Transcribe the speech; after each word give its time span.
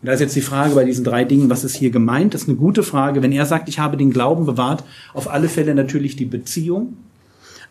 Und 0.00 0.06
da 0.06 0.12
ist 0.12 0.20
jetzt 0.20 0.36
die 0.36 0.42
Frage 0.42 0.74
bei 0.74 0.84
diesen 0.84 1.04
drei 1.04 1.24
Dingen, 1.24 1.50
was 1.50 1.64
ist 1.64 1.74
hier 1.74 1.90
gemeint? 1.90 2.34
Das 2.34 2.42
ist 2.42 2.48
eine 2.48 2.56
gute 2.56 2.82
Frage. 2.82 3.22
Wenn 3.22 3.32
er 3.32 3.46
sagt, 3.46 3.68
ich 3.68 3.78
habe 3.78 3.96
den 3.96 4.12
Glauben 4.12 4.46
bewahrt, 4.46 4.84
auf 5.12 5.28
alle 5.28 5.48
Fälle 5.48 5.74
natürlich 5.74 6.14
die 6.14 6.24
Beziehung. 6.24 6.96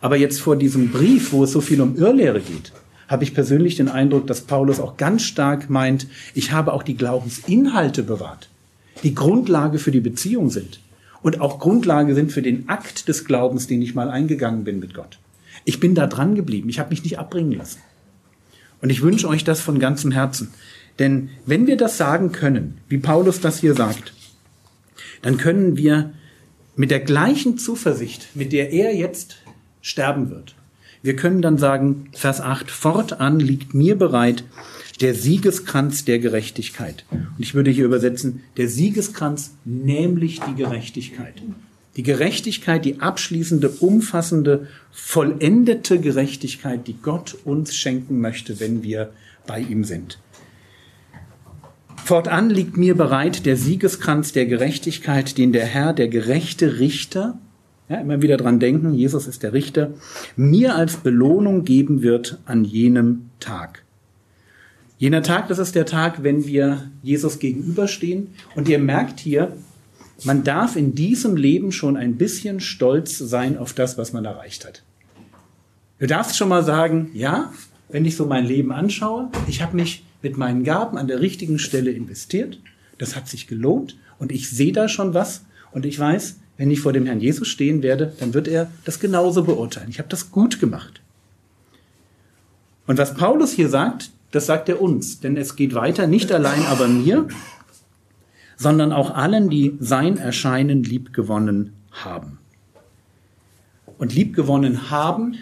Aber 0.01 0.17
jetzt 0.17 0.41
vor 0.41 0.55
diesem 0.55 0.91
Brief, 0.91 1.31
wo 1.31 1.43
es 1.43 1.51
so 1.51 1.61
viel 1.61 1.81
um 1.81 1.95
Irrlehre 1.95 2.41
geht, 2.41 2.73
habe 3.07 3.23
ich 3.23 3.33
persönlich 3.33 3.75
den 3.75 3.87
Eindruck, 3.87 4.27
dass 4.27 4.41
Paulus 4.41 4.79
auch 4.79 4.97
ganz 4.97 5.23
stark 5.23 5.69
meint, 5.69 6.07
ich 6.33 6.51
habe 6.51 6.73
auch 6.73 6.83
die 6.83 6.97
Glaubensinhalte 6.97 8.03
bewahrt, 8.03 8.49
die 9.03 9.15
Grundlage 9.15 9.79
für 9.79 9.91
die 9.91 10.01
Beziehung 10.01 10.49
sind 10.49 10.81
und 11.21 11.39
auch 11.39 11.59
Grundlage 11.59 12.13
sind 12.13 12.31
für 12.31 12.41
den 12.41 12.67
Akt 12.67 13.07
des 13.07 13.25
Glaubens, 13.25 13.67
den 13.67 13.81
ich 13.81 13.95
mal 13.95 14.09
eingegangen 14.09 14.65
bin 14.65 14.79
mit 14.79 14.93
Gott. 14.93 15.19
Ich 15.65 15.79
bin 15.79 15.95
da 15.95 16.07
dran 16.07 16.35
geblieben, 16.35 16.69
ich 16.69 16.79
habe 16.79 16.89
mich 16.89 17.03
nicht 17.03 17.17
abbringen 17.17 17.53
lassen. 17.53 17.79
Und 18.81 18.91
ich 18.91 19.01
wünsche 19.01 19.27
euch 19.27 19.43
das 19.43 19.59
von 19.59 19.79
ganzem 19.79 20.11
Herzen. 20.11 20.53
Denn 20.99 21.29
wenn 21.45 21.67
wir 21.67 21.77
das 21.77 21.97
sagen 21.97 22.31
können, 22.31 22.79
wie 22.89 22.97
Paulus 22.97 23.39
das 23.39 23.59
hier 23.59 23.75
sagt, 23.75 24.13
dann 25.21 25.37
können 25.37 25.77
wir 25.77 26.13
mit 26.75 26.91
der 26.91 26.99
gleichen 26.99 27.57
Zuversicht, 27.57 28.35
mit 28.35 28.53
der 28.53 28.71
er 28.71 28.95
jetzt 28.95 29.37
sterben 29.81 30.29
wird, 30.29 30.55
wir 31.03 31.15
können 31.15 31.41
dann 31.41 31.57
sagen, 31.57 32.09
Vers 32.11 32.41
8, 32.41 32.71
fortan 32.71 33.39
liegt 33.39 33.73
mir 33.73 33.95
bereit 33.95 34.43
der 34.99 35.13
Siegeskranz 35.13 36.05
der 36.05 36.19
Gerechtigkeit. 36.19 37.05
Und 37.11 37.35
ich 37.37 37.53
würde 37.53 37.69
hier 37.71 37.85
übersetzen, 37.85 38.43
der 38.57 38.67
Siegeskranz, 38.67 39.51
nämlich 39.63 40.39
die 40.41 40.55
Gerechtigkeit. 40.55 41.35
Die 41.95 42.03
Gerechtigkeit, 42.03 42.83
die 42.83 42.99
abschließende, 42.99 43.69
umfassende, 43.69 44.67
vollendete 44.91 45.99
Gerechtigkeit, 45.99 46.87
die 46.87 46.97
Gott 47.01 47.37
uns 47.43 47.75
schenken 47.75 48.19
möchte, 48.19 48.59
wenn 48.59 48.83
wir 48.83 49.11
bei 49.45 49.59
ihm 49.59 49.83
sind. 49.83 50.19
Fortan 52.07 52.49
liegt 52.49 52.77
mir 52.77 52.95
bereit 52.95 53.45
der 53.45 53.57
Siegeskranz 53.57 54.31
der 54.31 54.45
Gerechtigkeit, 54.45 55.37
den 55.37 55.51
der 55.51 55.65
Herr, 55.65 55.91
der 55.91 56.07
gerechte 56.07 56.79
Richter, 56.79 57.37
ja, 57.89 57.97
immer 57.97 58.21
wieder 58.21 58.37
dran 58.37 58.61
denken, 58.61 58.93
Jesus 58.93 59.27
ist 59.27 59.43
der 59.43 59.51
Richter, 59.51 59.91
mir 60.37 60.75
als 60.75 60.95
Belohnung 60.95 61.65
geben 61.65 62.03
wird 62.03 62.39
an 62.45 62.63
jenem 62.63 63.29
Tag. 63.41 63.83
Jener 64.97 65.21
Tag, 65.21 65.49
das 65.49 65.59
ist 65.59 65.75
der 65.75 65.85
Tag, 65.85 66.23
wenn 66.23 66.47
wir 66.47 66.89
Jesus 67.03 67.39
gegenüberstehen. 67.39 68.29
Und 68.55 68.69
ihr 68.69 68.79
merkt 68.79 69.19
hier, 69.19 69.57
man 70.23 70.45
darf 70.45 70.77
in 70.77 70.95
diesem 70.95 71.35
Leben 71.35 71.73
schon 71.73 71.97
ein 71.97 72.15
bisschen 72.15 72.61
stolz 72.61 73.17
sein 73.17 73.57
auf 73.57 73.73
das, 73.73 73.97
was 73.97 74.13
man 74.13 74.23
erreicht 74.23 74.65
hat. 74.65 74.81
Du 75.99 76.07
darfst 76.07 76.37
schon 76.37 76.47
mal 76.47 76.63
sagen, 76.63 77.09
ja, 77.13 77.51
wenn 77.89 78.05
ich 78.05 78.15
so 78.15 78.25
mein 78.25 78.45
Leben 78.45 78.71
anschaue, 78.71 79.29
ich 79.49 79.61
habe 79.61 79.75
mich 79.75 80.05
mit 80.27 80.37
meinen 80.37 80.65
Gaben 80.65 80.97
an 80.97 81.07
der 81.07 81.21
richtigen 81.21 81.57
Stelle 81.57 81.91
investiert. 81.91 82.59
Das 82.97 83.15
hat 83.15 83.29
sich 83.29 83.47
gelohnt 83.47 83.97
und 84.19 84.31
ich 84.31 84.49
sehe 84.49 84.73
da 84.73 84.89
schon 84.89 85.13
was 85.13 85.45
und 85.71 85.85
ich 85.85 85.97
weiß, 85.97 86.39
wenn 86.57 86.69
ich 86.69 86.81
vor 86.81 86.91
dem 86.91 87.05
Herrn 87.05 87.21
Jesus 87.21 87.47
stehen 87.47 87.81
werde, 87.81 88.13
dann 88.19 88.33
wird 88.33 88.49
er 88.49 88.69
das 88.83 88.99
genauso 88.99 89.43
beurteilen. 89.43 89.89
Ich 89.89 89.99
habe 89.99 90.09
das 90.09 90.31
gut 90.31 90.59
gemacht. 90.59 91.01
Und 92.87 92.97
was 92.97 93.13
Paulus 93.13 93.53
hier 93.53 93.69
sagt, 93.69 94.09
das 94.31 94.47
sagt 94.47 94.67
er 94.67 94.81
uns, 94.81 95.21
denn 95.21 95.37
es 95.37 95.55
geht 95.55 95.73
weiter, 95.73 96.07
nicht 96.07 96.31
allein 96.31 96.65
aber 96.65 96.89
mir, 96.89 97.27
sondern 98.57 98.91
auch 98.91 99.11
allen, 99.11 99.49
die 99.49 99.77
sein 99.79 100.17
Erscheinen 100.17 100.83
liebgewonnen 100.83 101.73
haben. 101.91 102.39
Und 103.97 104.13
liebgewonnen 104.13 104.89
haben 104.89 105.35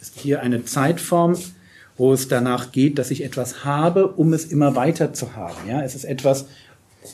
ist 0.00 0.18
hier 0.18 0.40
eine 0.40 0.64
Zeitform, 0.64 1.36
wo 1.96 2.12
es 2.12 2.28
danach 2.28 2.72
geht, 2.72 2.98
dass 2.98 3.10
ich 3.10 3.24
etwas 3.24 3.64
habe, 3.64 4.08
um 4.08 4.32
es 4.32 4.46
immer 4.46 4.74
weiter 4.74 5.12
zu 5.12 5.36
haben. 5.36 5.68
Ja, 5.68 5.82
es 5.82 5.94
ist 5.94 6.04
etwas, 6.04 6.46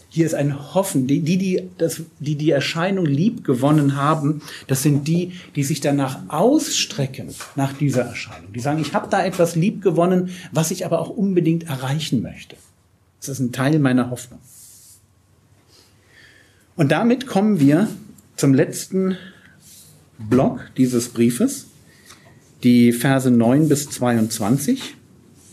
hier 0.09 0.25
ist 0.25 0.35
ein 0.35 0.75
Hoffen. 0.75 1.07
Die, 1.07 1.21
die, 1.21 1.37
die, 1.37 1.69
das, 1.79 2.03
die 2.19 2.37
die 2.37 2.51
Erscheinung 2.51 3.05
lieb 3.05 3.45
gewonnen 3.45 3.97
haben, 3.97 4.43
das 4.69 4.83
sind 4.83 5.07
die, 5.09 5.33
die 5.57 5.65
sich 5.65 5.81
danach 5.81 6.21
ausstrecken 6.29 7.35
nach 7.57 7.73
dieser 7.73 8.03
Erscheinung. 8.03 8.53
Die 8.53 8.61
sagen, 8.61 8.81
ich 8.81 8.95
habe 8.95 9.09
da 9.11 9.25
etwas 9.25 9.57
lieb 9.57 9.83
gewonnen, 9.83 10.31
was 10.53 10.71
ich 10.71 10.87
aber 10.87 11.01
auch 11.01 11.11
unbedingt 11.11 11.65
erreichen 11.65 12.23
möchte. 12.23 12.57
Das 13.21 13.29
ist 13.29 13.41
ein 13.41 13.53
Teil 13.53 13.79
meiner 13.79 14.11
Hoffnung. 14.11 14.41
Und 16.77 16.91
damit 16.91 17.27
kommen 17.27 17.61
wir 17.61 17.89
zum 18.37 18.55
letzten 18.55 19.19
Block 20.19 20.71
dieses 20.77 21.11
Briefes 21.11 21.67
die 22.63 22.93
Verse 22.93 23.31
9 23.31 23.69
bis 23.69 23.89
22, 23.91 24.97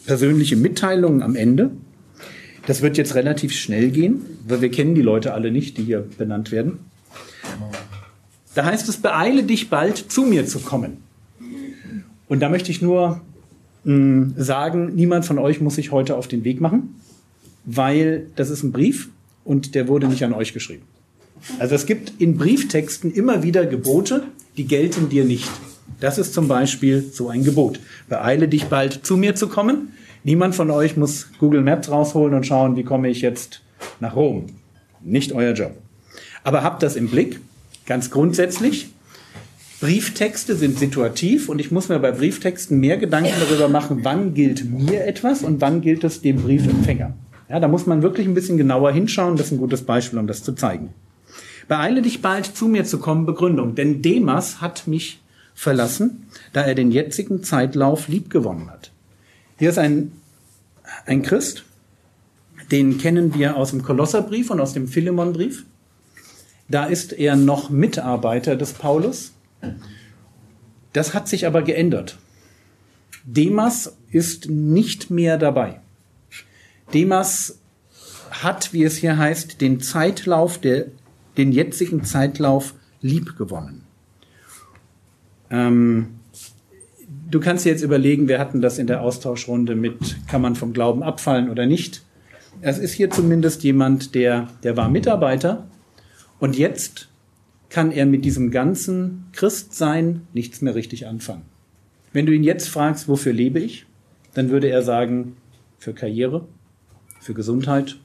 persönliche 0.06 0.56
Mitteilungen 0.56 1.22
am 1.22 1.36
Ende. 1.36 1.72
Das 2.66 2.82
wird 2.82 2.98
jetzt 2.98 3.16
relativ 3.16 3.54
schnell 3.54 3.92
gehen, 3.92 4.22
weil 4.48 4.62
wir 4.62 4.70
kennen 4.70 4.94
die 4.94 5.02
Leute 5.02 5.34
alle 5.34 5.52
nicht, 5.52 5.78
die 5.78 5.84
hier 5.84 6.06
benannt 6.18 6.52
werden. 6.52 6.80
Da 8.56 8.66
heißt 8.66 8.90
es, 8.90 8.98
beeile 8.98 9.44
dich 9.44 9.70
bald 9.70 9.98
zu 9.98 10.24
mir 10.24 10.46
zu 10.46 10.60
kommen. 10.60 10.98
Und 12.28 12.42
da 12.42 12.50
möchte 12.50 12.72
ich 12.72 12.82
nur 12.82 13.22
mh, 13.84 13.94
hm, 13.94 14.34
sagen, 14.38 14.96
niemand 14.96 15.26
von 15.26 15.40
euch 15.40 15.62
muss 15.62 15.76
sich 15.76 15.92
heute 15.92 16.18
auf 16.18 16.28
den 16.28 16.44
Weg 16.44 16.60
machen, 16.60 16.96
weil 17.66 18.28
das 18.36 18.50
ist 18.50 18.64
ein 18.64 18.72
Brief 18.72 19.10
und 19.46 19.76
der 19.76 19.88
wurde 19.88 20.08
nicht 20.08 20.24
an 20.24 20.34
euch 20.34 20.54
geschrieben. 20.54 20.84
Also 21.60 21.76
es 21.76 21.86
gibt 21.86 22.14
in 22.20 22.38
Brieftexten 22.38 23.14
immer 23.14 23.44
wieder 23.44 23.66
Gebote, 23.66 24.24
die 24.58 24.66
gelten 24.66 25.08
dir 25.10 25.24
nicht. 25.24 25.50
Das 26.00 26.18
ist 26.18 26.34
zum 26.34 26.48
Beispiel 26.48 27.10
so 27.12 27.30
ein 27.30 27.44
Gebot. 27.44 27.80
Beeile 28.08 28.48
dich 28.48 28.66
bald 28.66 29.06
zu 29.06 29.18
mir 29.18 29.36
zu 29.36 29.48
kommen. 29.48 29.94
Niemand 30.24 30.56
von 30.56 30.70
euch 30.70 30.98
muss 30.98 31.28
Google 31.40 31.62
Maps 31.62 31.90
rausholen 31.90 32.36
und 32.36 32.46
schauen, 32.46 32.76
wie 32.76 32.84
komme 32.84 33.10
ich 33.10 33.22
jetzt 33.22 33.62
nach 34.00 34.16
Rom. 34.16 34.48
Nicht 35.02 35.32
euer 35.32 35.54
Job. 35.54 35.72
Aber 36.44 36.64
habt 36.64 36.84
das 36.84 36.96
im 36.96 37.10
Blick, 37.10 37.40
ganz 37.86 38.12
grundsätzlich. 38.12 38.90
Brieftexte 39.80 40.56
sind 40.56 40.80
situativ 40.80 41.50
und 41.50 41.60
ich 41.60 41.72
muss 41.72 41.90
mir 41.90 42.00
bei 42.00 42.12
Brieftexten 42.12 42.80
mehr 42.80 42.98
Gedanken 42.98 43.34
darüber 43.40 43.70
machen, 43.70 44.00
wann 44.04 44.34
gilt 44.34 44.66
mir 44.66 45.06
etwas 45.06 45.44
und 45.44 45.62
wann 45.62 45.82
gilt 45.82 46.04
es 46.04 46.22
dem 46.22 46.38
Briefempfänger. 46.38 47.14
Ja, 47.50 47.60
da 47.60 47.68
muss 47.68 47.86
man 47.86 48.02
wirklich 48.02 48.28
ein 48.28 48.34
bisschen 48.34 48.58
genauer 48.58 48.92
hinschauen. 48.92 49.38
Das 49.38 49.48
ist 49.48 49.52
ein 49.54 49.60
gutes 49.60 49.84
Beispiel, 49.84 50.20
um 50.20 50.28
das 50.28 50.44
zu 50.44 50.54
zeigen. 50.54 50.90
Beeile 51.68 52.02
dich 52.02 52.22
bald 52.22 52.46
zu 52.46 52.68
mir 52.68 52.86
zu 52.86 52.98
kommen, 52.98 53.26
Begründung. 53.26 53.76
Denn 53.76 54.02
Demas 54.02 54.62
hat 54.62 54.88
mich 54.88 55.20
verlassen, 55.58 56.28
da 56.54 56.62
er 56.62 56.76
den 56.76 56.92
jetzigen 56.92 57.44
Zeitlauf 57.44 58.08
liebgewonnen 58.08 58.70
hat. 58.70 58.92
Hier 59.58 59.72
ist 59.72 59.80
ein, 59.80 60.12
ein 61.08 61.24
Christ, 61.24 61.66
den 62.72 63.00
kennen 63.00 63.34
wir 63.34 63.58
aus 63.58 63.72
dem 63.72 63.82
Kolosserbrief 63.82 64.52
und 64.52 64.60
aus 64.60 64.74
dem 64.74 64.88
Philemonbrief. 64.88 65.66
Da 66.70 66.86
ist 66.86 67.12
er 67.12 67.36
noch 67.36 67.72
Mitarbeiter 67.72 68.56
des 68.56 68.74
Paulus. 68.74 69.34
Das 70.94 71.16
hat 71.16 71.28
sich 71.28 71.48
aber 71.48 71.64
geändert. 71.64 72.20
Demas 73.24 73.98
ist 74.12 74.50
nicht 74.50 75.10
mehr 75.10 75.40
dabei. 75.40 75.82
Demas 76.94 77.58
hat, 78.30 78.74
wie 78.74 78.84
es 78.84 78.98
hier 78.98 79.18
heißt, 79.18 79.60
den 79.60 79.82
Zeitlauf, 79.82 80.60
der, 80.60 80.86
den 81.36 81.52
jetzigen 81.52 82.04
Zeitlauf 82.04 82.76
liebgewonnen. 83.02 83.87
Ähm, 85.50 86.20
du 87.30 87.40
kannst 87.40 87.66
dir 87.66 87.72
jetzt 87.72 87.84
überlegen, 87.84 88.28
wir 88.28 88.40
hatten 88.40 88.62
das 88.62 88.78
in 88.80 88.88
der 88.88 89.02
Austauschrunde 89.02 89.76
mit, 89.76 90.28
kann 90.28 90.42
man 90.42 90.56
vom 90.56 90.74
Glauben 90.74 91.04
abfallen 91.04 91.50
oder 91.50 91.66
nicht. 91.66 92.04
Es 92.62 92.80
ist 92.80 92.94
hier 92.94 93.10
zumindest 93.12 93.64
jemand, 93.64 94.16
der, 94.16 94.50
der 94.64 94.78
war 94.78 94.90
Mitarbeiter 94.90 95.68
und 96.40 96.58
jetzt 96.58 97.10
kann 97.70 97.92
er 97.92 98.06
mit 98.06 98.26
diesem 98.26 98.52
ganzen 98.52 99.26
Christsein 99.34 100.22
nichts 100.34 100.62
mehr 100.62 100.76
richtig 100.76 101.06
anfangen. 101.06 101.44
Wenn 102.14 102.26
du 102.26 102.34
ihn 102.34 102.44
jetzt 102.44 102.70
fragst, 102.70 103.08
wofür 103.08 103.34
lebe 103.34 103.60
ich, 103.60 103.86
dann 104.34 104.50
würde 104.50 104.70
er 104.70 104.82
sagen, 104.82 105.36
für 105.78 105.94
Karriere, 105.94 106.48
für 107.20 107.34
Gesundheit, 107.34 107.98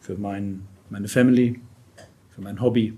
für 0.00 0.16
mein, 0.16 0.62
meine 0.90 1.08
Family, 1.08 1.60
für 2.30 2.40
mein 2.40 2.60
Hobby. 2.60 2.94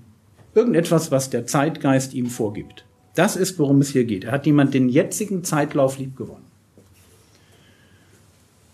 Irgendetwas, 0.54 1.10
was 1.10 1.30
der 1.30 1.46
Zeitgeist 1.46 2.14
ihm 2.14 2.26
vorgibt. 2.26 2.84
Das 3.14 3.37
ist, 3.37 3.58
worum 3.58 3.81
es 3.81 3.90
hier 3.90 4.05
geht. 4.05 4.25
Er 4.25 4.32
hat 4.32 4.46
jemand 4.46 4.75
den 4.75 4.88
jetzigen 4.88 5.44
Zeitlauf 5.44 5.99
liebgewonnen. 5.99 6.44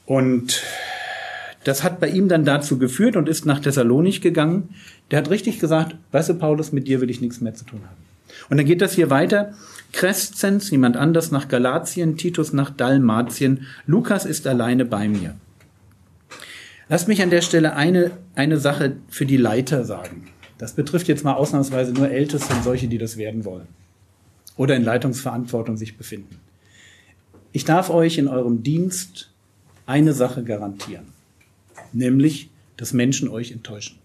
Und 0.06 0.62
das 1.64 1.84
hat 1.84 2.00
bei 2.00 2.08
ihm 2.08 2.28
dann 2.28 2.44
dazu 2.44 2.78
geführt 2.78 3.16
und 3.16 3.28
ist 3.28 3.44
nach 3.44 3.60
Thessalonich 3.60 4.20
gegangen. 4.20 4.70
Der 5.10 5.19
hat 5.19 5.31
richtig 5.31 5.60
gesagt, 5.60 5.94
weißt 6.12 6.31
du, 6.31 6.34
Paulus, 6.34 6.72
mit 6.72 6.88
dir 6.88 7.00
will 7.00 7.10
ich 7.10 7.20
nichts 7.20 7.40
mehr 7.40 7.54
zu 7.54 7.64
tun 7.64 7.81
haben. 7.84 7.96
Und 8.48 8.56
dann 8.56 8.66
geht 8.66 8.81
das 8.81 8.94
hier 8.94 9.10
weiter. 9.10 9.52
Crescens, 9.92 10.70
jemand 10.70 10.96
anders 10.96 11.31
nach 11.31 11.48
Galatien, 11.48 12.16
Titus 12.16 12.52
nach 12.52 12.70
Dalmatien, 12.70 13.66
Lukas 13.87 14.25
ist 14.25 14.46
alleine 14.46 14.84
bei 14.84 15.08
mir. 15.08 15.34
Lass 16.88 17.06
mich 17.06 17.22
an 17.22 17.31
der 17.31 17.42
Stelle 17.42 17.76
eine, 17.76 18.10
eine 18.34 18.58
Sache 18.58 18.96
für 19.08 19.26
die 19.26 19.37
Leiter 19.37 19.84
sagen. 19.84 20.28
Das 20.58 20.72
betrifft 20.72 21.08
jetzt 21.08 21.25
mal 21.25 21.34
ausnahmsweise 21.34 21.92
nur 21.92 22.10
Älteste 22.10 22.52
und 22.54 22.64
solche, 22.64 22.88
die 22.88 22.98
das 22.98 23.16
werden 23.16 23.44
wollen 23.44 23.69
oder 24.60 24.76
in 24.76 24.84
Leitungsverantwortung 24.84 25.78
sich 25.78 25.96
befinden. 25.96 26.36
Ich 27.50 27.64
darf 27.64 27.88
euch 27.88 28.18
in 28.18 28.28
eurem 28.28 28.62
Dienst 28.62 29.30
eine 29.86 30.12
Sache 30.12 30.44
garantieren, 30.44 31.06
nämlich, 31.94 32.50
dass 32.76 32.92
Menschen 32.92 33.30
euch 33.30 33.52
enttäuschen. 33.52 33.96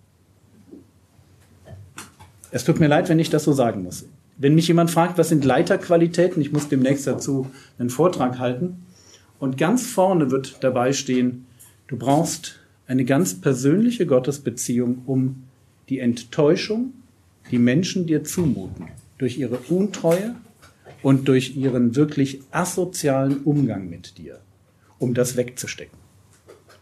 Es 2.52 2.64
tut 2.64 2.80
mir 2.80 2.88
leid, 2.88 3.10
wenn 3.10 3.20
ich 3.20 3.30
das 3.30 3.44
so 3.44 3.52
sagen 3.52 3.84
muss. 3.84 4.06
Wenn 4.38 4.56
mich 4.56 4.70
jemand 4.70 4.92
fragt, 4.92 5.18
was 5.18 5.28
sind 5.28 5.44
Leiterqualitäten, 5.44 6.42
ich 6.42 6.54
muss 6.54 6.70
demnächst 6.70 7.06
dazu 7.06 7.52
einen 7.78 7.90
Vortrag 7.90 8.40
halten. 8.40 8.78
Und 9.40 9.58
ganz 9.58 9.86
vorne 9.86 10.32
wird 10.32 10.64
dabei 10.64 10.94
stehen, 10.94 11.48
du 11.88 11.98
brauchst 11.98 12.62
eine 12.88 13.04
ganz 13.04 13.42
persönliche 13.42 14.06
Gottesbeziehung, 14.06 15.02
um 15.06 15.44
die 15.90 16.00
Enttäuschung, 16.00 16.94
die 17.52 17.60
Menschen 17.60 18.08
dir 18.08 18.24
zumuten, 18.24 18.88
durch 19.18 19.38
ihre 19.38 19.58
Untreue 19.68 20.34
und 21.06 21.28
durch 21.28 21.56
ihren 21.56 21.96
wirklich 21.96 22.40
asozialen 22.50 23.44
Umgang 23.44 23.92
mit 23.92 24.18
dir, 24.18 24.40
um 24.98 25.14
das 25.14 25.38
wegzustecken. 25.38 26.00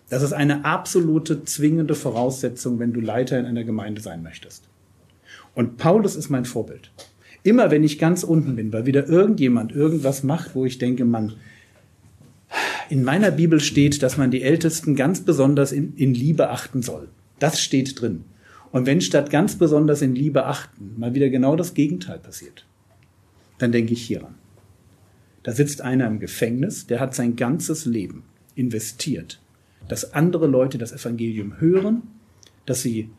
Das 0.10 0.24
ist 0.24 0.32
eine 0.32 0.64
absolute 0.64 1.44
zwingende 1.44 1.94
Voraussetzung, 1.94 2.80
wenn 2.80 2.94
du 2.94 3.02
Leiter 3.02 3.38
in 3.38 3.46
einer 3.46 3.66
Gemeinde 3.66 4.00
sein 4.00 4.24
möchtest. 4.24 4.64
Und 5.56 5.76
Paulus 5.76 6.16
ist 6.16 6.30
mein 6.30 6.46
Vorbild. 6.46 6.90
Immer 7.44 7.70
wenn 7.70 7.84
ich 7.84 8.00
ganz 8.00 8.24
unten 8.24 8.56
bin, 8.56 8.72
weil 8.72 8.86
wieder 8.86 9.10
irgendjemand 9.10 9.74
irgendwas 9.74 10.24
macht, 10.24 10.56
wo 10.56 10.64
ich 10.64 10.78
denke, 10.78 11.04
man, 11.04 11.34
in 12.90 13.04
meiner 13.04 13.32
Bibel 13.32 13.60
steht, 13.60 14.02
dass 14.04 14.16
man 14.16 14.32
die 14.32 14.44
Ältesten 14.44 14.96
ganz 14.96 15.20
besonders 15.20 15.74
in, 15.74 15.98
in 15.98 16.14
Liebe 16.14 16.50
achten 16.50 16.82
soll. 16.82 17.10
Das 17.40 17.60
steht 17.60 18.00
drin. 18.00 18.24
Und 18.72 18.86
wenn 18.86 19.02
statt 19.02 19.30
ganz 19.30 19.58
besonders 19.58 20.02
in 20.02 20.16
Liebe 20.16 20.46
achten 20.46 20.94
mal 20.96 21.14
wieder 21.14 21.28
genau 21.28 21.58
das 21.58 21.74
Gegenteil 21.74 22.20
passiert, 22.20 22.66
dann 23.58 23.72
denke 23.72 23.94
ich 23.94 24.04
hieran. 24.04 24.36
Da 25.44 25.52
sitzt 25.52 25.82
einer 25.82 26.08
im 26.08 26.20
Gefängnis, 26.20 26.88
der 26.88 27.00
hat 27.00 27.14
sein 27.14 27.36
ganzes 27.36 27.86
Leben 27.86 28.24
investiert, 28.56 29.42
dass 29.88 30.14
andere 30.14 30.48
Leute 30.48 30.78
das 30.78 30.94
Evangelium 30.94 31.60
hören, 31.60 32.04
dass 32.66 32.82
sie 32.82 33.10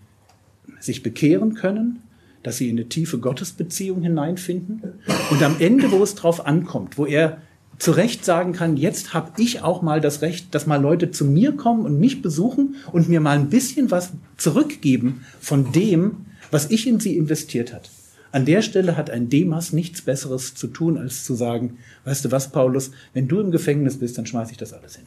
sich 0.80 1.02
bekehren 1.02 1.54
können, 1.54 2.02
dass 2.42 2.58
sie 2.58 2.68
in 2.68 2.78
eine 2.78 2.88
tiefe 2.88 3.18
Gottesbeziehung 3.18 4.02
hineinfinden. 4.02 4.82
Und 5.30 5.42
am 5.42 5.56
Ende, 5.58 5.90
wo 5.90 6.02
es 6.02 6.14
drauf 6.14 6.46
ankommt, 6.46 6.98
wo 6.98 7.06
er 7.06 7.38
zu 7.78 7.90
Recht 7.90 8.24
sagen 8.24 8.52
kann, 8.52 8.76
jetzt 8.76 9.14
habe 9.14 9.32
ich 9.42 9.62
auch 9.62 9.82
mal 9.82 10.00
das 10.00 10.22
Recht, 10.22 10.54
dass 10.54 10.66
mal 10.66 10.80
Leute 10.80 11.10
zu 11.10 11.24
mir 11.24 11.52
kommen 11.52 11.84
und 11.84 11.98
mich 11.98 12.22
besuchen 12.22 12.76
und 12.92 13.08
mir 13.08 13.20
mal 13.20 13.36
ein 13.36 13.50
bisschen 13.50 13.90
was 13.90 14.12
zurückgeben 14.36 15.24
von 15.40 15.72
dem, 15.72 16.26
was 16.50 16.70
ich 16.70 16.86
in 16.86 17.00
sie 17.00 17.16
investiert 17.16 17.72
hat. 17.72 17.90
An 18.34 18.46
der 18.46 18.62
Stelle 18.62 18.96
hat 18.96 19.10
ein 19.10 19.28
Demas 19.28 19.72
nichts 19.72 20.02
Besseres 20.02 20.56
zu 20.56 20.66
tun, 20.66 20.98
als 20.98 21.22
zu 21.22 21.36
sagen, 21.36 21.78
weißt 22.04 22.24
du 22.24 22.32
was, 22.32 22.50
Paulus, 22.50 22.90
wenn 23.12 23.28
du 23.28 23.38
im 23.38 23.52
Gefängnis 23.52 24.00
bist, 24.00 24.18
dann 24.18 24.26
schmeiße 24.26 24.50
ich 24.50 24.58
das 24.58 24.72
alles 24.72 24.96
hin. 24.96 25.06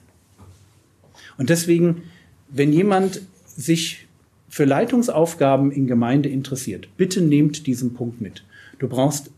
Und 1.38 1.50
deswegen, 1.50 2.04
wenn 2.48 2.72
jemand 2.72 3.20
sich 3.46 4.08
für 4.48 4.64
Leitungsaufgaben 4.64 5.74
in 5.74 5.88
Gemeinde 5.88 6.30
interessiert, 6.30 6.88
bitte 6.96 7.20
nehmt 7.20 7.68
diesen 7.68 7.94
Punkt 7.94 8.22
mit. 8.22 8.46
Du 8.80 8.88
brauchst 8.88 9.30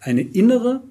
eine 0.00 0.20
innere, 0.20 0.82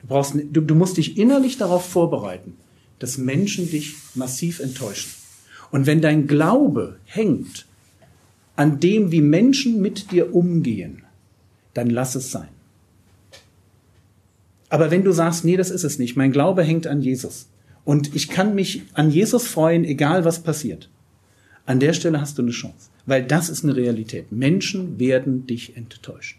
du, 0.00 0.06
brauchst, 0.06 0.34
du, 0.34 0.62
du 0.62 0.74
musst 0.74 0.96
dich 0.96 1.18
innerlich 1.18 1.58
darauf 1.58 1.86
vorbereiten, 1.86 2.56
dass 3.00 3.18
Menschen 3.18 3.70
dich 3.70 3.96
massiv 4.14 4.60
enttäuschen. 4.60 5.10
Und 5.70 5.84
wenn 5.84 6.00
dein 6.00 6.26
Glaube 6.26 6.96
hängt 7.04 7.66
an 8.56 8.80
dem, 8.80 9.10
wie 9.10 9.20
Menschen 9.20 9.80
mit 9.80 10.10
dir 10.10 10.34
umgehen, 10.34 11.02
dann 11.74 11.90
lass 11.90 12.14
es 12.14 12.30
sein. 12.30 12.48
Aber 14.68 14.90
wenn 14.90 15.04
du 15.04 15.12
sagst, 15.12 15.44
nee, 15.44 15.56
das 15.56 15.70
ist 15.70 15.84
es 15.84 15.98
nicht, 15.98 16.16
mein 16.16 16.32
Glaube 16.32 16.62
hängt 16.62 16.86
an 16.86 17.02
Jesus 17.02 17.48
und 17.84 18.14
ich 18.14 18.28
kann 18.28 18.54
mich 18.54 18.82
an 18.94 19.10
Jesus 19.10 19.46
freuen, 19.46 19.84
egal 19.84 20.24
was 20.24 20.42
passiert, 20.42 20.88
an 21.66 21.80
der 21.80 21.92
Stelle 21.92 22.20
hast 22.20 22.38
du 22.38 22.42
eine 22.42 22.50
Chance, 22.50 22.90
weil 23.06 23.24
das 23.24 23.48
ist 23.48 23.64
eine 23.64 23.76
Realität. 23.76 24.32
Menschen 24.32 24.98
werden 24.98 25.46
dich 25.46 25.76
enttäuschen. 25.76 26.38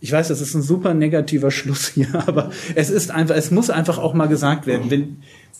Ich 0.00 0.10
weiß, 0.10 0.28
das 0.28 0.40
ist 0.40 0.54
ein 0.54 0.62
super 0.62 0.94
negativer 0.94 1.50
Schluss 1.50 1.88
hier, 1.88 2.14
aber 2.26 2.50
es 2.74 2.90
ist 2.90 3.10
einfach, 3.10 3.36
es 3.36 3.50
muss 3.50 3.70
einfach 3.70 3.98
auch 3.98 4.14
mal 4.14 4.28
gesagt 4.28 4.66
werden. 4.66 4.90
Wenn, 4.90 5.16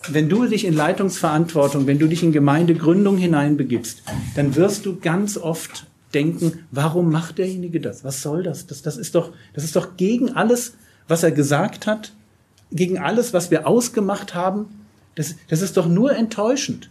wenn 0.08 0.28
du 0.28 0.46
dich 0.46 0.64
in 0.64 0.74
Leitungsverantwortung, 0.74 1.86
wenn 1.86 1.98
du 1.98 2.06
dich 2.06 2.22
in 2.22 2.32
Gemeindegründung 2.32 3.16
hineinbegibst, 3.16 4.02
dann 4.34 4.56
wirst 4.56 4.86
du 4.86 4.98
ganz 4.98 5.36
oft 5.36 5.86
denken, 6.14 6.64
warum 6.70 7.10
macht 7.10 7.38
derjenige 7.38 7.80
das? 7.80 8.04
Was 8.04 8.22
soll 8.22 8.42
das? 8.42 8.66
Das, 8.66 8.82
das 8.82 8.96
ist 8.96 9.14
doch, 9.14 9.32
das 9.54 9.64
ist 9.64 9.76
doch 9.76 9.96
gegen 9.96 10.30
alles, 10.30 10.74
was 11.06 11.22
er 11.22 11.32
gesagt 11.32 11.86
hat, 11.86 12.12
gegen 12.72 12.98
alles, 12.98 13.32
was 13.32 13.50
wir 13.50 13.66
ausgemacht 13.66 14.34
haben. 14.34 14.66
Das, 15.14 15.34
das 15.48 15.60
ist 15.60 15.76
doch 15.76 15.86
nur 15.86 16.14
enttäuschend. 16.16 16.90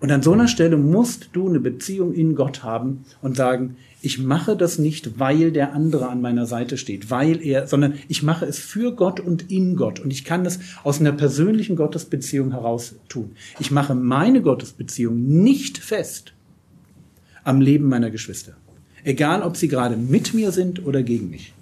Und 0.00 0.10
an 0.10 0.22
so 0.22 0.32
einer 0.32 0.48
Stelle 0.48 0.76
musst 0.76 1.30
du 1.32 1.48
eine 1.48 1.60
Beziehung 1.60 2.12
in 2.12 2.34
Gott 2.34 2.62
haben 2.62 3.04
und 3.22 3.36
sagen, 3.36 3.76
ich 4.02 4.18
mache 4.18 4.54
das 4.54 4.78
nicht, 4.78 5.18
weil 5.18 5.50
der 5.50 5.72
andere 5.72 6.10
an 6.10 6.20
meiner 6.20 6.44
Seite 6.44 6.76
steht, 6.76 7.10
weil 7.10 7.40
er, 7.42 7.66
sondern 7.66 7.94
ich 8.08 8.22
mache 8.22 8.44
es 8.44 8.58
für 8.58 8.92
Gott 8.92 9.18
und 9.18 9.50
in 9.50 9.76
Gott. 9.76 9.98
Und 9.98 10.12
ich 10.12 10.24
kann 10.24 10.44
es 10.44 10.58
aus 10.82 11.00
einer 11.00 11.12
persönlichen 11.12 11.74
Gottesbeziehung 11.76 12.50
heraus 12.50 12.96
tun. 13.08 13.30
Ich 13.60 13.70
mache 13.70 13.94
meine 13.94 14.42
Gottesbeziehung 14.42 15.42
nicht 15.42 15.78
fest 15.78 16.34
am 17.44 17.62
Leben 17.62 17.88
meiner 17.88 18.10
Geschwister. 18.10 18.52
Egal, 19.04 19.42
ob 19.42 19.56
sie 19.56 19.68
gerade 19.68 19.96
mit 19.96 20.34
mir 20.34 20.52
sind 20.52 20.84
oder 20.84 21.02
gegen 21.02 21.30
mich. 21.30 21.54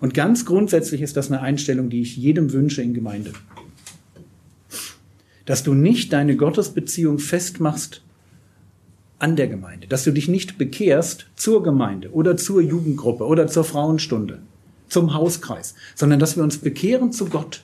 Und 0.00 0.12
ganz 0.12 0.44
grundsätzlich 0.44 1.00
ist 1.00 1.16
das 1.16 1.30
eine 1.30 1.40
Einstellung, 1.40 1.88
die 1.88 2.02
ich 2.02 2.16
jedem 2.16 2.52
wünsche 2.52 2.82
in 2.82 2.92
Gemeinde. 2.92 3.32
Dass 5.46 5.62
du 5.62 5.74
nicht 5.74 6.12
deine 6.12 6.36
Gottesbeziehung 6.36 7.18
festmachst 7.18 8.02
an 9.18 9.36
der 9.36 9.48
Gemeinde, 9.48 9.86
dass 9.86 10.04
du 10.04 10.10
dich 10.10 10.28
nicht 10.28 10.58
bekehrst 10.58 11.26
zur 11.36 11.62
Gemeinde 11.62 12.12
oder 12.12 12.36
zur 12.36 12.60
Jugendgruppe 12.60 13.24
oder 13.24 13.46
zur 13.46 13.64
Frauenstunde, 13.64 14.40
zum 14.88 15.14
Hauskreis, 15.14 15.74
sondern 15.94 16.18
dass 16.18 16.36
wir 16.36 16.42
uns 16.42 16.58
bekehren 16.58 17.12
zu 17.12 17.26
Gott 17.26 17.62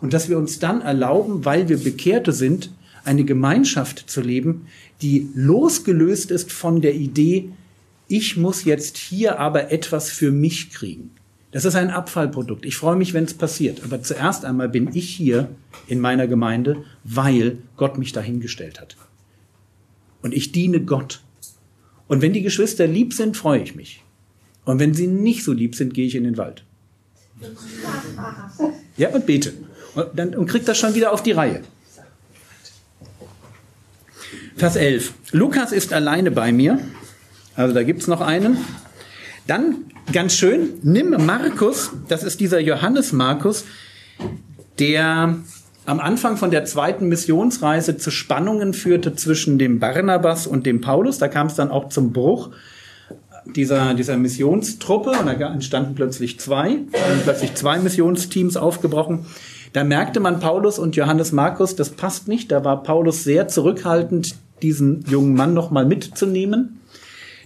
und 0.00 0.14
dass 0.14 0.28
wir 0.28 0.38
uns 0.38 0.58
dann 0.58 0.80
erlauben, 0.80 1.44
weil 1.44 1.68
wir 1.68 1.76
Bekehrte 1.76 2.32
sind, 2.32 2.70
eine 3.04 3.24
Gemeinschaft 3.24 4.08
zu 4.08 4.22
leben, 4.22 4.66
die 5.02 5.28
losgelöst 5.34 6.30
ist 6.30 6.50
von 6.52 6.80
der 6.80 6.94
Idee, 6.94 7.50
ich 8.08 8.36
muss 8.36 8.64
jetzt 8.64 8.96
hier 8.96 9.38
aber 9.38 9.70
etwas 9.70 10.10
für 10.10 10.30
mich 10.30 10.70
kriegen. 10.70 11.10
Das 11.54 11.64
ist 11.64 11.76
ein 11.76 11.90
Abfallprodukt. 11.90 12.66
Ich 12.66 12.76
freue 12.76 12.96
mich, 12.96 13.14
wenn 13.14 13.22
es 13.22 13.32
passiert. 13.32 13.84
Aber 13.84 14.02
zuerst 14.02 14.44
einmal 14.44 14.68
bin 14.68 14.90
ich 14.92 15.08
hier 15.14 15.50
in 15.86 16.00
meiner 16.00 16.26
Gemeinde, 16.26 16.84
weil 17.04 17.58
Gott 17.76 17.96
mich 17.96 18.10
dahingestellt 18.10 18.80
hat 18.80 18.96
und 20.20 20.34
ich 20.34 20.50
diene 20.50 20.80
Gott. 20.80 21.22
Und 22.08 22.22
wenn 22.22 22.32
die 22.32 22.42
Geschwister 22.42 22.88
lieb 22.88 23.14
sind, 23.14 23.36
freue 23.36 23.62
ich 23.62 23.76
mich. 23.76 24.02
Und 24.64 24.80
wenn 24.80 24.94
sie 24.94 25.06
nicht 25.06 25.44
so 25.44 25.52
lieb 25.52 25.76
sind, 25.76 25.94
gehe 25.94 26.06
ich 26.06 26.16
in 26.16 26.24
den 26.24 26.36
Wald. 26.38 26.64
Ja, 28.96 29.10
und 29.10 29.24
bete. 29.24 29.52
Und, 29.94 30.08
dann, 30.12 30.34
und 30.34 30.46
kriegt 30.46 30.66
das 30.66 30.76
schon 30.76 30.96
wieder 30.96 31.12
auf 31.12 31.22
die 31.22 31.32
Reihe. 31.32 31.62
Vers 34.56 34.74
11. 34.74 35.14
Lukas 35.30 35.70
ist 35.70 35.92
alleine 35.92 36.32
bei 36.32 36.50
mir. 36.50 36.80
Also 37.54 37.72
da 37.72 37.84
gibt 37.84 38.02
es 38.02 38.08
noch 38.08 38.22
einen. 38.22 38.56
Dann, 39.46 39.84
ganz 40.12 40.34
schön, 40.34 40.74
nimm 40.82 41.10
Markus, 41.26 41.92
das 42.08 42.22
ist 42.22 42.40
dieser 42.40 42.60
Johannes 42.60 43.12
Markus, 43.12 43.64
der 44.78 45.36
am 45.86 46.00
Anfang 46.00 46.38
von 46.38 46.50
der 46.50 46.64
zweiten 46.64 47.08
Missionsreise 47.08 47.98
zu 47.98 48.10
Spannungen 48.10 48.72
führte 48.72 49.14
zwischen 49.14 49.58
dem 49.58 49.80
Barnabas 49.80 50.46
und 50.46 50.64
dem 50.64 50.80
Paulus. 50.80 51.18
Da 51.18 51.28
kam 51.28 51.48
es 51.48 51.54
dann 51.54 51.70
auch 51.70 51.90
zum 51.90 52.12
Bruch 52.12 52.50
dieser, 53.44 53.92
dieser 53.92 54.16
Missionstruppe 54.16 55.10
und 55.10 55.26
da 55.26 55.52
entstanden 55.52 55.94
plötzlich 55.94 56.40
zwei, 56.40 56.78
plötzlich 57.24 57.54
zwei 57.54 57.78
Missionsteams 57.78 58.56
aufgebrochen. 58.56 59.26
Da 59.74 59.84
merkte 59.84 60.20
man 60.20 60.40
Paulus 60.40 60.78
und 60.78 60.96
Johannes 60.96 61.32
Markus, 61.32 61.76
das 61.76 61.90
passt 61.90 62.28
nicht. 62.28 62.50
Da 62.50 62.64
war 62.64 62.82
Paulus 62.82 63.24
sehr 63.24 63.48
zurückhaltend, 63.48 64.36
diesen 64.62 65.04
jungen 65.06 65.34
Mann 65.34 65.52
nochmal 65.52 65.84
mitzunehmen. 65.84 66.80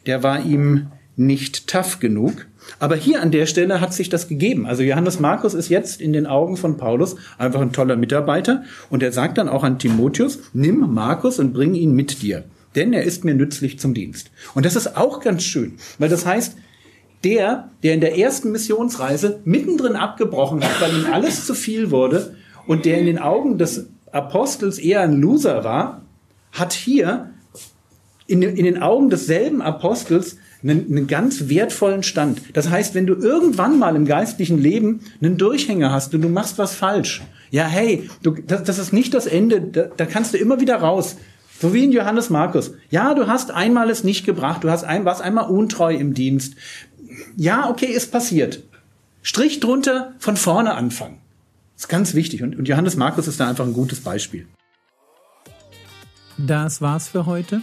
Der 0.07 0.23
war 0.23 0.45
ihm 0.45 0.89
nicht 1.19 1.67
tough 1.67 1.99
genug. 2.01 2.47
Aber 2.79 2.97
hier 2.97 3.23
an 3.23 3.31
der 3.31 3.47
Stelle 3.47 3.81
hat 3.81 3.93
sich 3.93 4.09
das 4.09 4.29
gegeben. 4.29 4.67
Also 4.67 4.83
Johannes 4.83 5.21
Markus 5.21 5.55
ist 5.55 5.69
jetzt 5.69 6.01
in 6.01 6.13
den 6.13 6.27
Augen 6.27 6.57
von 6.57 6.77
Paulus 6.77 7.17
einfach 7.39 7.61
ein 7.61 7.73
toller 7.73 7.97
Mitarbeiter 7.97 8.63
und 8.91 9.03
er 9.03 9.13
sagt 9.13 9.39
dann 9.39 9.49
auch 9.49 9.65
an 9.65 9.79
Timotheus, 9.79 10.39
nimm 10.53 10.93
Markus 10.93 11.39
und 11.39 11.53
bring 11.53 11.75
ihn 11.75 11.93
mit 11.93 12.23
dir, 12.23 12.45
denn 12.77 12.93
er 12.93 13.03
ist 13.03 13.25
mir 13.25 13.35
nützlich 13.35 13.79
zum 13.79 13.95
Dienst. 13.95 14.31
Und 14.55 14.67
das 14.67 14.77
ist 14.77 14.97
auch 14.97 15.21
ganz 15.21 15.43
schön, 15.45 15.77
weil 15.99 16.09
das 16.09 16.27
heißt, 16.27 16.57
der, 17.25 17.71
der 17.83 17.95
in 17.95 18.01
der 18.01 18.17
ersten 18.17 18.53
Missionsreise 18.53 19.41
mittendrin 19.45 19.97
abgebrochen 19.97 20.63
hat, 20.63 20.81
weil 20.81 20.97
ihm 20.97 21.13
alles 21.13 21.47
zu 21.47 21.55
viel 21.55 21.91
wurde 21.91 22.37
und 22.67 22.85
der 22.85 22.99
in 22.99 23.07
den 23.07 23.19
Augen 23.19 23.59
des 23.59 23.87
Apostels 24.13 24.79
eher 24.79 25.01
ein 25.01 25.21
Loser 25.21 25.65
war, 25.65 26.03
hat 26.53 26.73
hier 26.73 27.31
in, 28.29 28.43
in 28.43 28.65
den 28.65 28.81
Augen 28.81 29.11
desselben 29.11 29.61
Apostels 29.61 30.37
einen, 30.63 30.87
einen 30.89 31.07
ganz 31.07 31.49
wertvollen 31.49 32.03
Stand. 32.03 32.43
Das 32.53 32.71
heißt, 32.71 32.95
wenn 32.95 33.07
du 33.07 33.15
irgendwann 33.15 33.79
mal 33.79 33.97
im 33.97 34.05
geistlichen 34.05 34.59
Leben 34.59 35.01
einen 35.21 35.39
Durchhänger 35.39 35.91
hast 35.91 36.15
und 36.15 36.21
du 36.21 36.29
machst 36.29 36.59
was 36.59 36.75
falsch, 36.75 37.23
ja, 37.51 37.65
hey, 37.65 38.09
du, 38.23 38.33
das, 38.33 38.63
das 38.65 38.79
ist 38.79 38.93
nicht 38.93 39.15
das 39.15 39.27
Ende, 39.27 39.63
da, 39.63 39.85
da 39.97 40.05
kannst 40.05 40.35
du 40.35 40.39
immer 40.39 40.61
wieder 40.61 40.77
raus. 40.77 41.17
So 41.61 41.75
wie 41.75 41.85
in 41.85 41.93
Johannes 41.93 42.31
Markus. 42.31 42.73
Ja, 42.91 43.15
du 43.15 43.27
hast 43.27 43.51
einmal 43.51 43.91
es 43.91 44.05
nicht 44.05 44.25
gebracht, 44.25 44.63
du 44.63 44.71
hast 44.71 44.85
ein, 44.85 45.05
warst 45.05 45.23
einmal 45.23 45.49
untreu 45.49 45.95
im 45.95 46.15
Dienst. 46.15 46.55
Ja, 47.37 47.69
okay, 47.69 47.87
ist 47.87 48.13
passiert. 48.13 48.63
Strich 49.23 49.59
drunter, 49.59 50.13
von 50.19 50.37
vorne 50.37 50.75
anfangen. 50.75 51.19
Ist 51.77 51.89
ganz 51.89 52.15
wichtig. 52.15 52.43
Und, 52.43 52.57
und 52.57 52.69
Johannes 52.69 52.97
Markus 52.97 53.27
ist 53.27 53.41
da 53.41 53.49
einfach 53.49 53.67
ein 53.67 53.73
gutes 53.73 54.01
Beispiel. 54.01 54.47
Das 56.37 56.81
war's 56.81 57.09
für 57.09 57.27
heute. 57.27 57.63